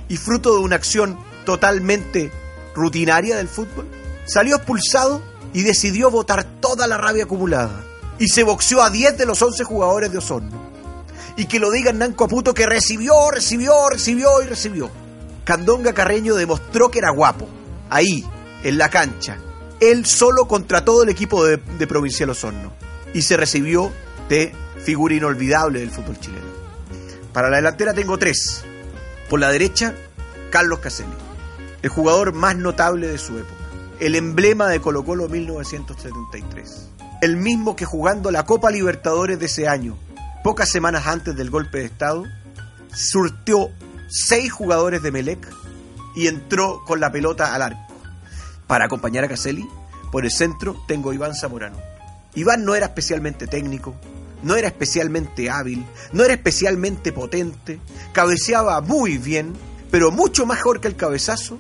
[0.08, 2.32] y fruto de una acción totalmente
[2.76, 3.88] rutinaria del fútbol,
[4.28, 7.84] salió expulsado y decidió botar toda la rabia acumulada
[8.20, 10.56] y se boxeó a 10 de los 11 jugadores de Osorno.
[11.36, 14.92] Y que lo diga Hernán Coputo que recibió, recibió, recibió y recibió.
[15.46, 17.50] Candonga Carreño demostró que era guapo,
[17.90, 18.24] ahí,
[18.64, 19.40] en la cancha,
[19.80, 22.72] él solo contra todo el equipo de, de Provincial Osorno.
[23.16, 23.92] Y se recibió
[24.30, 26.48] de figura inolvidable del fútbol chileno.
[27.34, 28.64] Para la delantera tengo tres.
[29.30, 29.94] Por la derecha,
[30.50, 31.14] Carlos Caselli,
[31.82, 33.54] el jugador más notable de su época,
[34.00, 36.90] el emblema de Colo Colo 1973,
[37.22, 39.98] el mismo que jugando la Copa Libertadores de ese año,
[40.44, 42.24] pocas semanas antes del golpe de Estado,
[42.94, 43.70] surtió
[44.08, 45.48] seis jugadores de Melec
[46.16, 47.88] y entró con la pelota al arco.
[48.66, 49.68] Para acompañar a Caselli,
[50.12, 51.78] por el centro tengo Iván Zamorano.
[52.38, 53.96] Iván no era especialmente técnico,
[54.44, 57.80] no era especialmente hábil, no era especialmente potente,
[58.14, 59.54] cabeceaba muy bien,
[59.90, 61.58] pero mucho mejor que el cabezazo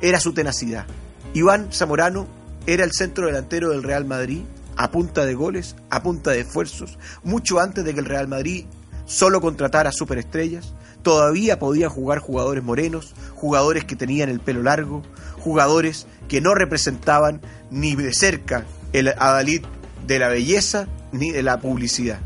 [0.00, 0.84] era su tenacidad.
[1.32, 2.26] Iván Zamorano
[2.66, 4.42] era el centro delantero del Real Madrid
[4.76, 8.64] a punta de goles, a punta de esfuerzos, mucho antes de que el Real Madrid
[9.04, 15.04] solo contratara superestrellas, todavía podían jugar jugadores morenos, jugadores que tenían el pelo largo,
[15.38, 19.62] jugadores que no representaban ni de cerca el adalid
[20.06, 22.20] de la belleza ni de la publicidad.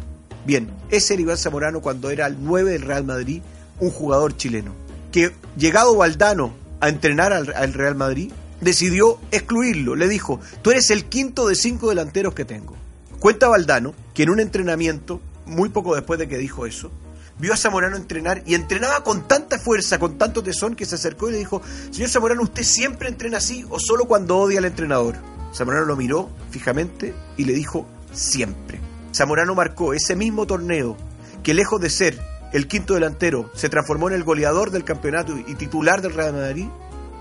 [0.46, 3.42] Bien, ese era Iván Zamorano cuando era el 9 del Real Madrid,
[3.78, 4.72] un jugador chileno,
[5.12, 9.96] que llegado Valdano a entrenar al, Real Madrid, decidió excluirlo.
[9.96, 12.74] Le dijo, tú eres el quinto de cinco delanteros que tengo.
[13.18, 16.90] Cuenta Valdano que en un entrenamiento, muy poco después de que dijo eso,
[17.38, 21.28] vio a Zamorano entrenar y entrenaba con tanta fuerza, con tanto tesón, que se acercó
[21.28, 25.16] y le dijo, señor Zamorano, ¿usted siempre entrena así o solo cuando odia al entrenador?
[25.54, 28.80] Zamorano lo miró fijamente y le dijo, siempre.
[29.14, 30.96] Zamorano marcó ese mismo torneo
[31.42, 32.18] que lejos de ser
[32.52, 36.66] el quinto delantero se transformó en el goleador del campeonato y titular del Real Madrid,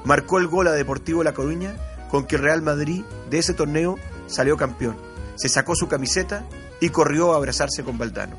[0.04, 1.76] marcó el gol a Deportivo La Coruña
[2.10, 4.98] con que el Real Madrid de ese torneo salió campeón.
[5.36, 6.46] Se sacó su camiseta
[6.80, 8.38] y corrió a abrazarse con Valdano.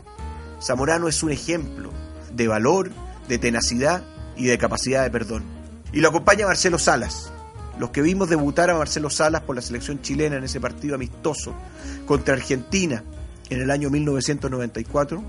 [0.61, 1.91] Zamorano es un ejemplo
[2.33, 2.91] de valor,
[3.29, 4.03] de tenacidad
[4.37, 5.45] y de capacidad de perdón.
[5.93, 7.33] Y lo acompaña Marcelo Salas,
[7.81, 11.55] los que vimos debutar a Marcelo Salas por la selección chilena en ese partido amistoso
[12.05, 13.03] contra Argentina
[13.49, 15.25] en el año 1994,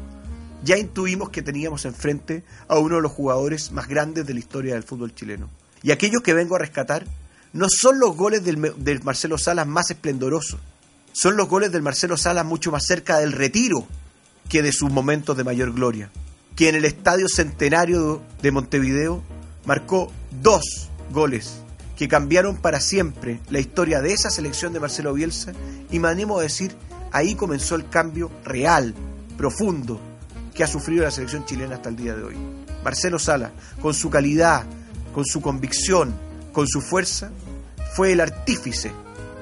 [0.62, 4.74] ya intuimos que teníamos enfrente a uno de los jugadores más grandes de la historia
[4.74, 5.50] del fútbol chileno.
[5.82, 7.06] Y aquellos que vengo a rescatar
[7.54, 8.58] no son los goles del,
[9.02, 10.60] Marcelo Salas más esplendorosos,
[11.14, 13.88] son los goles del Marcelo Salas mucho más cerca del retiro
[14.50, 16.12] que de sus momentos de mayor gloria,
[16.58, 19.24] que en el Estadio Centenario de Montevideo
[19.66, 20.12] marcó
[20.42, 21.62] dos goles
[22.02, 25.52] que cambiaron para siempre la historia de esa selección de Marcelo Bielsa
[25.92, 26.76] y me animo a decir,
[27.12, 28.96] ahí comenzó el cambio real,
[29.38, 30.02] profundo,
[30.52, 32.36] que ha sufrido la selección chilena hasta el día de hoy.
[32.84, 33.52] Marcelo Sala,
[33.84, 34.64] con su calidad,
[35.14, 36.16] con su convicción,
[36.52, 37.30] con su fuerza,
[37.94, 38.92] fue el artífice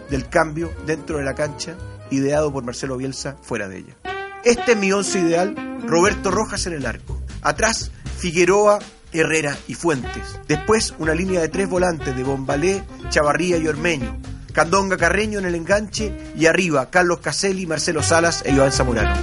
[0.09, 1.77] del cambio dentro de la cancha,
[2.11, 3.95] ideado por Marcelo Bielsa fuera de ella.
[4.43, 5.55] Este es mi once ideal,
[5.87, 7.21] Roberto Rojas en el arco.
[7.41, 8.79] Atrás, Figueroa,
[9.13, 10.39] Herrera y Fuentes.
[10.47, 14.17] Después una línea de tres volantes de Bombalé, Chavarría y Ormeño.
[14.53, 19.15] Candonga Carreño en el enganche y arriba Carlos Caselli, Marcelo Salas e Iván Zamorano.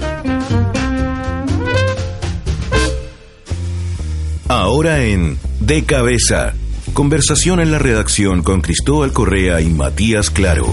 [4.47, 6.53] Ahora en De Cabeza.
[6.93, 10.67] Conversación en la redacción con Cristóbal Correa y Matías Claro.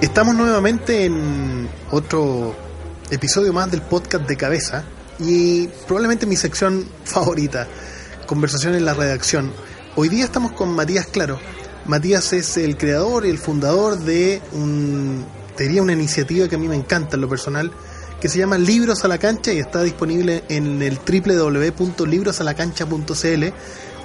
[0.00, 2.54] Estamos nuevamente en otro
[3.10, 4.84] episodio más del podcast de cabeza
[5.18, 7.66] y probablemente mi sección favorita,
[8.26, 9.52] conversación en la redacción.
[9.96, 11.38] Hoy día estamos con Matías Claro.
[11.86, 15.24] Matías es el creador y el fundador de un
[15.56, 17.70] te diría una iniciativa que a mí me encanta en lo personal,
[18.20, 23.44] que se llama Libros a la Cancha y está disponible en el www.librosalacancha.cl.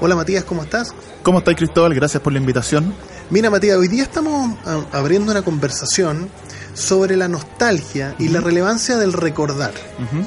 [0.01, 0.93] Hola Matías, ¿cómo estás?
[1.23, 1.95] ¿Cómo estás Cristóbal?
[1.95, 2.93] Gracias por la invitación.
[3.31, 6.29] Mira Matías, hoy día estamos ah, abriendo una conversación
[6.73, 9.71] sobre la nostalgia y la relevancia del recordar.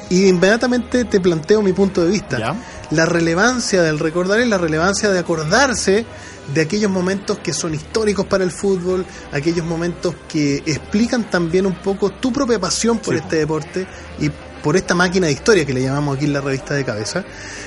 [0.09, 2.37] Y inmediatamente te planteo mi punto de vista.
[2.39, 2.55] Ya.
[2.91, 6.05] La relevancia del recordar y la relevancia de acordarse
[6.53, 11.75] de aquellos momentos que son históricos para el fútbol, aquellos momentos que explican también un
[11.75, 13.21] poco tu propia pasión por Sí.
[13.23, 13.87] este deporte
[14.19, 14.29] y
[14.63, 17.23] por esta máquina de historia que le llamamos aquí en la revista de cabeza.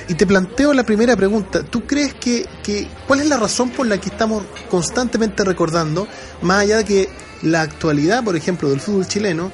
[0.09, 1.63] Y te planteo la primera pregunta.
[1.63, 6.09] ¿Tú crees que, que cuál es la razón por la que estamos constantemente recordando,
[6.43, 7.09] más allá de que
[7.43, 9.53] la actualidad, por ejemplo, del fútbol chileno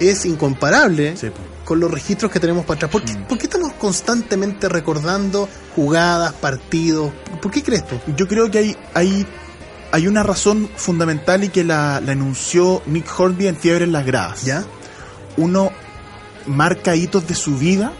[0.00, 1.28] es incomparable Sí,
[1.64, 2.90] con los registros que tenemos para atrás?
[2.90, 3.28] ¿Por qué, Mm.
[3.28, 7.12] por qué estamos constantemente recordando jugadas, partidos?
[7.40, 8.00] ¿Por qué crees tú?
[8.16, 9.24] Yo creo que hay, hay,
[9.92, 14.04] hay una razón fundamental y que la, la enunció Nick Hornby en Fiebre en las
[14.04, 14.42] Gradas.
[14.42, 14.64] ¿Ya?
[15.36, 15.70] Uno
[16.46, 17.92] marca hitos de su vida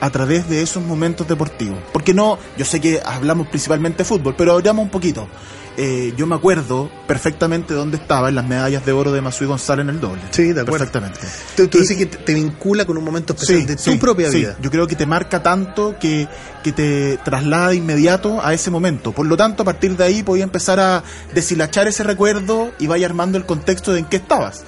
[0.00, 1.78] a través de esos momentos deportivos.
[1.92, 5.28] Porque no, yo sé que hablamos principalmente de fútbol, pero hablamos un poquito.
[5.74, 9.84] Eh, yo me acuerdo perfectamente dónde estaba en las medallas de oro de Masui González
[9.84, 10.20] en el doble.
[10.30, 10.84] Sí, de acuerdo.
[10.84, 11.20] Perfectamente.
[11.56, 13.96] Tú, tú Y- dices que te, vincula con un momento especial Sí, de tu sí,
[13.96, 14.38] propia sí.
[14.38, 14.56] vida.
[14.60, 16.28] Yo creo que te marca tanto que,
[16.62, 19.12] que te traslada de inmediato a ese momento.
[19.12, 23.06] Por lo tanto, a partir de ahí podía empezar a deshilachar ese recuerdo y vaya
[23.06, 24.64] armando el contexto de en qué estabas.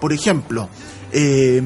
[0.00, 0.68] Por ejemplo,
[1.12, 1.62] eh,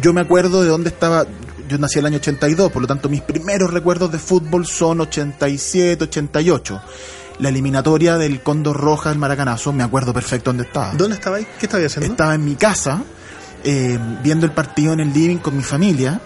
[0.00, 1.26] yo me acuerdo de dónde estaba.
[1.68, 6.04] Yo nací el año 82, por lo tanto mis primeros recuerdos de fútbol son 87,
[6.04, 6.82] 88.
[7.38, 10.92] La eliminatoria del Cóndor Roja del Maracanazo, me acuerdo perfecto dónde estaba.
[10.94, 11.42] ¿Dónde estabas?
[11.58, 12.12] ¿Qué estabas haciendo?
[12.12, 13.02] Estaba en mi casa,
[13.64, 16.20] eh, viendo el partido en el living con mi familia.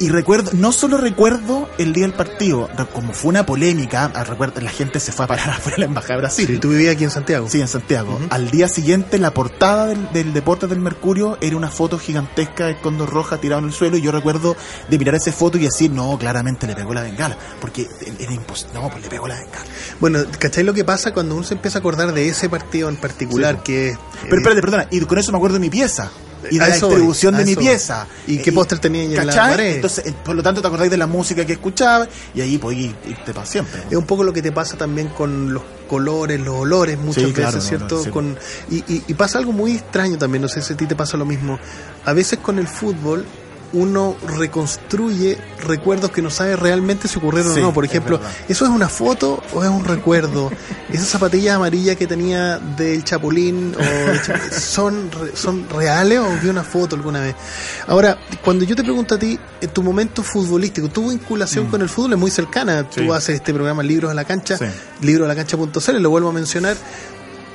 [0.00, 4.60] Y recuerdo, no solo recuerdo el día del partido, como fue una polémica, ah, recuerdo,
[4.60, 6.46] la gente se fue a parar afuera de la Embajada de Brasil.
[6.46, 7.48] Sí, tú vivías aquí en Santiago.
[7.48, 8.18] Sí, en Santiago.
[8.30, 12.78] Al día siguiente, la portada del, del Deportes del Mercurio era una foto gigantesca de
[12.80, 13.96] Condor Roja tirado en el suelo.
[13.96, 14.56] Y yo recuerdo
[14.88, 17.36] de mirar esa foto y decir, no, claramente le pegó la bengala.
[17.60, 17.86] Porque
[18.18, 18.74] era imposible.
[18.74, 19.64] No, pues le pegó la bengala.
[20.00, 22.96] Bueno, ¿cachai lo que pasa cuando uno se empieza a acordar de ese partido en
[22.96, 23.60] particular Sí.
[23.64, 23.98] que es...
[24.22, 26.10] Pero espérate, perdona, y con eso me acuerdo de mi pieza.
[26.50, 28.06] Y de la eso distribución de mi pieza.
[28.26, 29.76] ¿Y qué póster tenía en la pared?
[29.76, 32.94] Entonces, eh, por lo tanto, te acordáis de la música que escuchaba y ahí podías
[33.06, 33.82] irte para siempre.
[33.90, 37.32] Es un poco lo que te pasa también con los colores, los olores muchas Sí,
[37.32, 38.02] veces, claro, ¿cierto?
[38.06, 38.10] no.
[38.12, 38.38] Con,
[38.70, 41.16] y, y- y pasa algo muy extraño también, no sé si a ti te pasa
[41.16, 41.58] lo mismo.
[42.04, 43.24] A veces con el fútbol
[43.74, 47.72] uno reconstruye recuerdos que no sabe realmente si ocurrieron Sí, o no.
[47.74, 48.18] Por ejemplo.
[48.48, 50.50] ¿eso es una foto o es un recuerdo?
[50.92, 56.96] Esas zapatillas amarillas que tenía del Chapulín o ¿son, ¿son reales o vi una foto
[56.96, 57.34] alguna vez?
[57.86, 61.88] Ahora, cuando yo te pregunto a ti, en tu momento futbolístico, tu vinculación con el
[61.88, 62.88] fútbol es muy cercana.
[62.88, 63.04] Tú Mm.
[63.06, 63.10] Sí.
[63.12, 64.64] haces este programa Libros a la Cancha, Sí.
[65.02, 66.76] libroalacancha.cl, lo vuelvo a mencionar.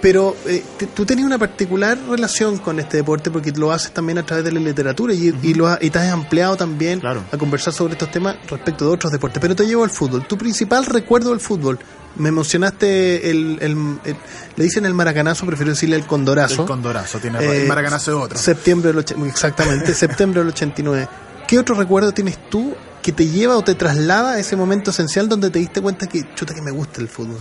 [0.02, 0.64] Pero eh,
[0.96, 4.52] tú tenías una particular relación con este deporte porque lo haces también a través de
[4.54, 7.24] la literatura y, y lo ha- y te has ampliado también Claro.
[7.32, 9.42] a conversar sobre estos temas respecto de otros deportes.
[9.42, 10.26] Pero te llevo al fútbol.
[10.26, 11.80] Tu principal recuerdo del fútbol.
[12.16, 14.16] Me mencionaste el, el- el-
[14.56, 16.62] le dicen el maracanazo, prefiero decirle el condorazo.
[16.62, 18.38] El condorazo, tiene Eh, el maracanazo de otro.
[18.40, 21.08] Septiembre del exactamente, septiembre del 89.
[21.48, 25.28] ¿Qué otro recuerdo tienes tú que te lleva o te traslada a ese momento esencial
[25.28, 27.38] donde te diste cuenta que chuta que me gusta el fútbol?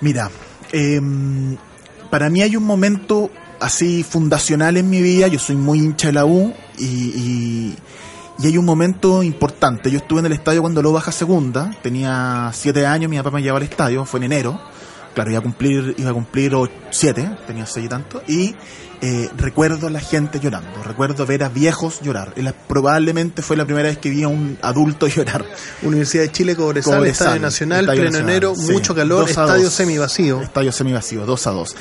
[0.00, 0.30] Mira,
[0.72, 1.56] em,
[2.10, 3.30] para mí hay un momento
[3.60, 5.28] así fundacional en mi vida.
[5.28, 7.74] Yo soy muy hincha de la U y,
[8.42, 9.90] hay un momento importante.
[9.90, 11.70] Yo estuve en el estadio cuando lo baja segunda.
[11.80, 14.60] Tenía siete años, mi papá me llevaba al estadio, fue en enero.
[15.14, 16.52] Claro, iba a cumplir, iba a cumplir
[16.90, 18.22] siete, tenía seis y tanto.
[18.26, 18.56] Y
[19.02, 20.70] eh, recuerdo a la gente llorando.
[20.84, 22.32] Recuerdo ver a viejos llorar.
[22.36, 25.44] La- probablemente fue la primera vez que vi a un adulto llorar.
[25.82, 28.72] Universidad de Chile, Cobresal, Cobresal, Estadio Nacional, Estadio pleno Nacional, enero, sí.
[28.72, 29.72] mucho calor, estadio dos.
[29.72, 30.40] semi vacío.
[30.40, 31.76] Estadio semivacío, 2 a 2.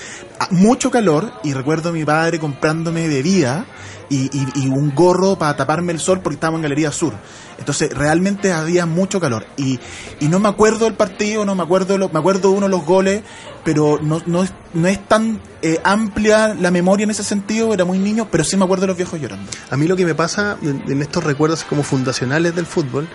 [0.52, 3.66] Mucho calor y recuerdo a mi padre comprándome bebida
[4.10, 7.14] y, y- y un gorro para taparme el sol porque estábamos en Galería Sur.
[7.60, 9.80] Entonces realmente había mucho calor y,
[10.20, 12.84] y no me acuerdo del partido, no me acuerdo, lo- me acuerdo uno de los
[12.84, 13.22] goles,
[13.64, 17.86] pero no, no, es- no es tan eh, amplia la memoria en ese sentido, era
[17.86, 19.52] muy niño, pero sí me acuerdo de los viejos llorando.
[19.70, 23.08] A mí lo que me pasa en, en estos recuerdos como fundacionales del fútbol,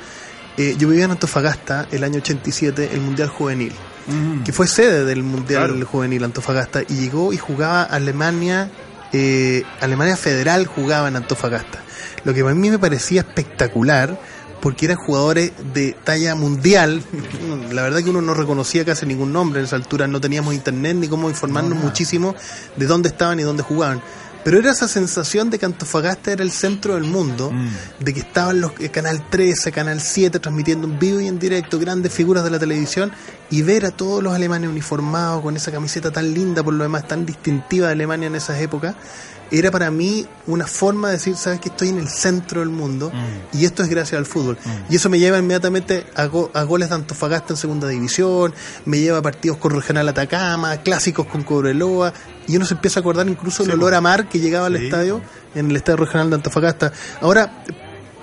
[0.59, 3.72] eh, yo vivía en Antofagasta el año 87, el Mundial Juvenil,
[4.44, 5.87] que fue sede del Mundial Claro.
[5.87, 8.70] Juvenil Antofagasta, y llegó y jugaba Alemania,
[9.12, 11.82] eh, Alemania Federal jugaba en Antofagasta.
[12.24, 14.18] Lo que a mí me parecía espectacular,
[14.66, 17.00] porque eran jugadores de talla mundial.
[17.70, 20.96] La verdad que uno no reconocía casi ningún nombre en esa altura, no teníamos internet
[20.96, 22.35] ni cómo informarnos muchísimo
[22.74, 24.02] de dónde estaban y dónde jugaban.
[24.42, 27.52] Pero era esa sensación de que Antofagasta era el centro del mundo,
[28.00, 31.79] de que estaban los eh, Canal 13, Canal 7 transmitiendo en vivo y en directo
[31.79, 33.12] grandes figuras de la televisión
[33.50, 37.07] y ver a todos los alemanes uniformados con esa camiseta tan linda, por lo demás
[37.07, 38.96] tan distintiva de Alemania en esas épocas,
[39.50, 43.11] era para mí una forma de decir, sabes que estoy en el centro del mundo
[43.14, 43.56] Mm.
[43.59, 44.59] y esto es gracias al fútbol.
[44.90, 48.52] Y eso me lleva inmediatamente a, go- a goles de Antofagasta en segunda división,
[48.85, 52.12] me lleva a partidos con Regional Atacama, clásicos con Cobreloa,
[52.48, 54.85] y uno se empieza a acordar incluso el olor a mar que llegaba al Sí.
[54.87, 55.20] estadio,
[55.54, 56.92] en el estadio regional de Antofagasta.
[57.20, 57.62] Ahora,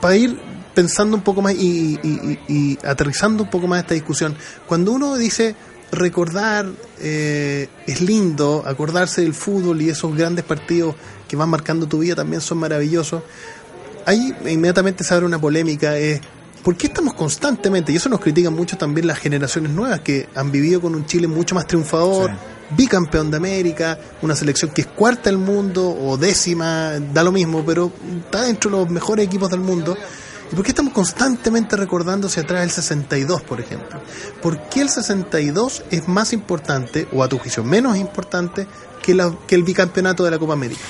[0.01, 0.37] para ir
[0.75, 4.35] pensando un poco más y, y- y- y aterrizando un poco más esta discusión,
[4.67, 5.55] cuando uno dice
[5.93, 6.67] recordar
[6.99, 10.95] eh, es lindo, acordarse del fútbol y esos grandes partidos
[11.27, 13.23] que van marcando tu vida también son maravillosos,
[14.05, 16.21] ahí inmediatamente se abre una polémica, es
[16.63, 17.91] ¿por qué estamos constantemente?
[17.91, 21.27] Y eso nos critican mucho también las generaciones nuevas que han vivido con un Chile
[21.27, 22.75] mucho más triunfador, Sí.
[22.77, 27.63] bicampeón de América, una selección que es cuarta del mundo o décima, da lo mismo,
[27.65, 27.91] pero
[28.25, 29.95] está dentro de los mejores equipos del mundo.
[30.51, 33.99] ¿Y por qué estamos constantemente recordando hacia atrás el 62, por ejemplo?
[34.41, 38.67] ¿Por qué el 62 es más importante, o a tu juicio menos importante,
[39.01, 40.81] que, la- que el bicampeonato de la Copa América?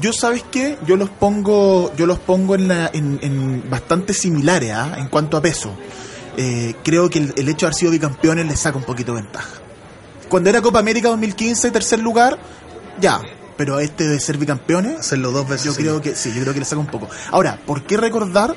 [0.00, 0.78] Yo, ¿sabes qué?
[0.86, 4.94] Yo los pongo, yo los pongo en, la, en, en bastante similares ¿ah?
[4.98, 5.70] en cuanto a peso.
[6.36, 9.22] Eh, creo que el, el hecho de haber sido bicampeones les saca un poquito de
[9.22, 9.48] ventaja.
[10.28, 12.36] Cuando era Copa América 2015, tercer lugar,
[13.00, 13.20] ya.
[13.56, 15.66] Pero este de ser bicampeones, Hacerlo dos veces.
[15.66, 17.08] yo creo que sí, yo creo que le saca un poco.
[17.30, 18.54] Ahora, ¿por qué recordar?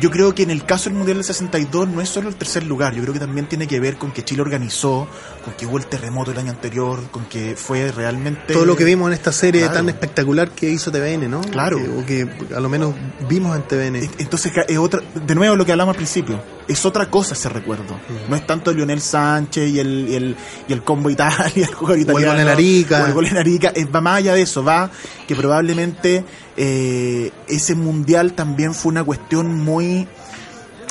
[0.00, 2.64] Yo creo que en el caso del Mundial del 62 no es solo el tercer
[2.66, 5.08] lugar, yo creo que también tiene que ver con que Chile organizó,
[5.44, 8.52] con que hubo el terremoto el año anterior, con que fue realmente...
[8.52, 9.74] todo lo que vimos en esta serie Claro.
[9.76, 11.40] tan espectacular que hizo TVN, ¿no?
[11.40, 11.78] Claro.
[11.78, 12.94] Que- o que a lo menos
[13.28, 14.10] vimos en TVN.
[14.18, 17.94] Entonces, es otra, de nuevo lo que hablamos al principio, es otra cosa ese recuerdo.
[17.94, 18.30] Mm.
[18.30, 20.36] No es tanto Lionel Sánchez y el, y el,
[20.68, 22.32] y el combo Italia, el jugador italiano.
[22.32, 23.02] gol en Arica.
[23.02, 24.90] O el gol en Arica, va más allá de eso, va
[25.26, 26.24] que probablemente
[26.56, 30.06] eh, ese mundial también fue una cuestión muy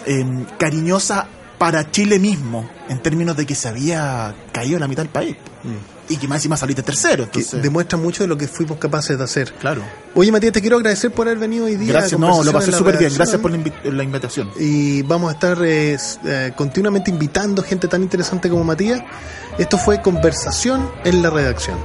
[0.06, 5.12] eh, cariñosa para Chile mismo, en términos de que se había caído la mitad del
[5.12, 5.36] país.
[6.08, 7.25] Y que más encima saliste tercero.
[7.25, 7.30] Mm.
[7.30, 9.51] que demuestra mucho de lo que fuimos capaces de hacer.
[9.54, 9.82] claro.
[10.13, 11.93] Oye, Matías, te quiero agradecer por haber venido hoy día.
[11.93, 13.12] Gracias, no, lo pasé súper bien.
[13.15, 14.51] Gracias por la, invi- la invitación.
[14.60, 19.01] Y vamos a estar eh, eh, continuamente invitando gente tan interesante como Matías.
[19.58, 21.78] Esto fue Conversación en la Redacción.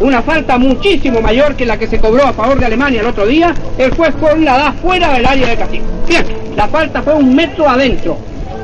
[0.00, 3.26] Una falta muchísimo mayor que la que se cobró a favor de Alemania el otro
[3.26, 3.54] día.
[3.78, 5.86] El juez Paul la da fuera del área de castigo.
[6.06, 8.18] Bien, la falta fue un metro adentro.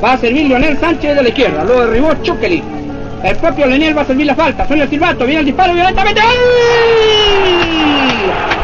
[0.05, 1.65] Va a servir Leonel Sánchez de la izquierda.
[1.65, 2.63] Lo derribó Chukeli.
[3.25, 4.67] El propio Leonel va a servir la falta.
[4.67, 5.25] Suena el silbato.
[5.25, 6.21] Viene el disparo violentamente.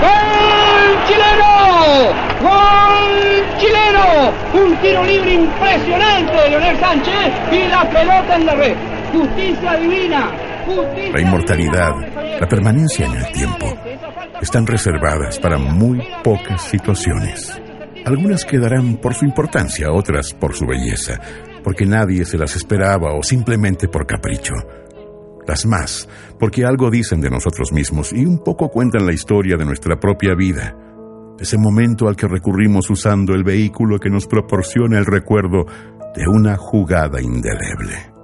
[0.01, 2.13] ¡Gol chileno!
[2.43, 4.33] ¡Gol chileno!
[4.53, 8.75] Un tiro libre impresionante de Leonel Sánchez y la pelota en la red.
[9.13, 10.31] Justicia divina.
[10.69, 11.95] La inmortalidad,
[12.41, 13.75] la permanencia en el tiempo,
[14.43, 17.59] están reservadas para muy pocas situaciones.
[18.05, 21.19] Algunas quedarán por su importancia, otras por su belleza,
[21.65, 24.53] porque nadie se las esperaba o simplemente por capricho.
[25.47, 26.07] Las más,
[26.39, 30.35] porque algo dicen de nosotros mismos y un poco cuentan la historia de nuestra propia
[30.35, 30.77] vida.
[31.41, 35.65] Ese momento al que recurrimos usando el vehículo que nos proporciona el recuerdo
[36.15, 38.18] de una jugada indeleble.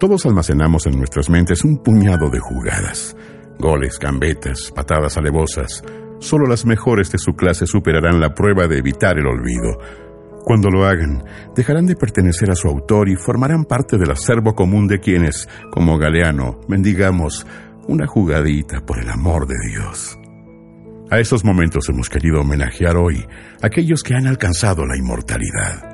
[0.00, 3.14] Todos almacenamos en nuestras mentes un puñado de jugadas.
[3.58, 5.84] Goles, gambetas, patadas alevosas.
[6.20, 9.78] Solo las mejores de su clase superarán la prueba de evitar el olvido.
[10.42, 11.22] Cuando lo hagan,
[11.54, 15.98] dejarán de pertenecer a su autor y formarán parte del acervo común de quienes, como
[15.98, 17.46] Galeano, mendigamos
[17.86, 20.18] una jugadita por el amor de Dios.
[21.10, 23.26] A esos momentos hemos querido homenajear hoy
[23.60, 25.89] a aquellos que han alcanzado la inmortalidad.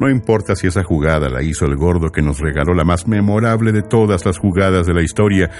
[0.00, 3.70] No importa si esa jugada la hizo el gordo que nos regaló la más memorable
[3.70, 5.50] de todas las jugadas de la historia,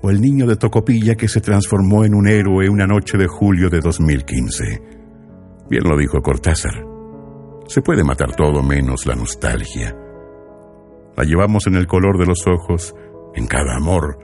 [0.00, 3.68] o el niño de Tocopilla que se transformó en un héroe una noche de julio
[3.68, 4.82] de 2015.
[5.68, 6.82] Bien lo dijo Cortázar.
[7.66, 9.94] Se puede matar todo menos la nostalgia.
[11.14, 12.94] La llevamos en el color de los ojos,
[13.34, 14.18] en cada amor,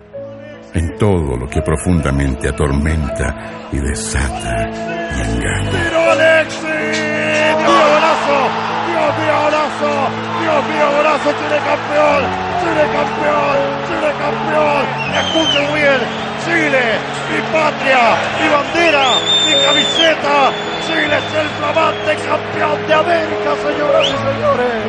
[0.73, 5.86] en todo lo que profundamente atormenta y desata y engaña.
[10.57, 11.31] ¡Dios mío golazo!
[11.33, 12.25] ¡Chile campeón!
[12.63, 13.59] ¡Chile campeón!
[13.87, 14.85] ¡Chile campeón!
[15.21, 16.01] ¡Escuchen bien!
[16.47, 16.85] ¡Chile!
[17.29, 18.17] ¡Mi patria!
[18.41, 19.07] ¡Mi bandera!
[19.45, 20.37] ¡Mi camiseta!
[20.87, 24.81] ¡Chile es el flamante campeón de América, señoras y señores!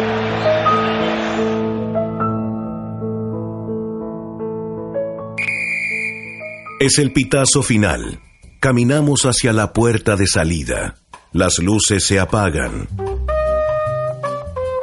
[6.80, 8.22] Es el pitazo final.
[8.62, 10.96] Caminamos hacia la puerta de salida.
[11.34, 12.88] Las luces se apagan.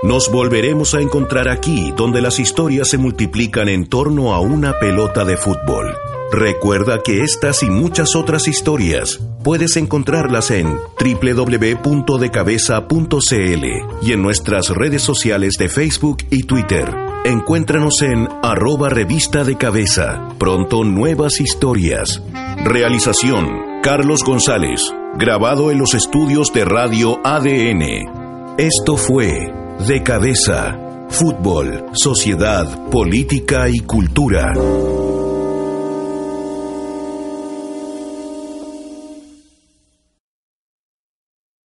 [0.05, 5.25] Nos volveremos a encontrar aquí, donde las historias se multiplican en torno a una pelota
[5.25, 5.97] de fútbol.
[6.31, 13.65] Recuerda que estas y muchas otras historias puedes encontrarlas en www.decabeza.cl
[14.03, 16.95] y en nuestras redes sociales de Facebook y Twitter.
[17.25, 20.29] Encuéntranos en arroba revista de cabeza.
[20.39, 22.23] Pronto nuevas historias.
[22.63, 24.83] Realización, Carlos González.
[25.15, 28.59] Grabado en los estudios de Radio ADN.
[28.59, 30.79] Esto fue De Cabeza.
[31.11, 34.53] Fútbol, sociedad, política y cultura.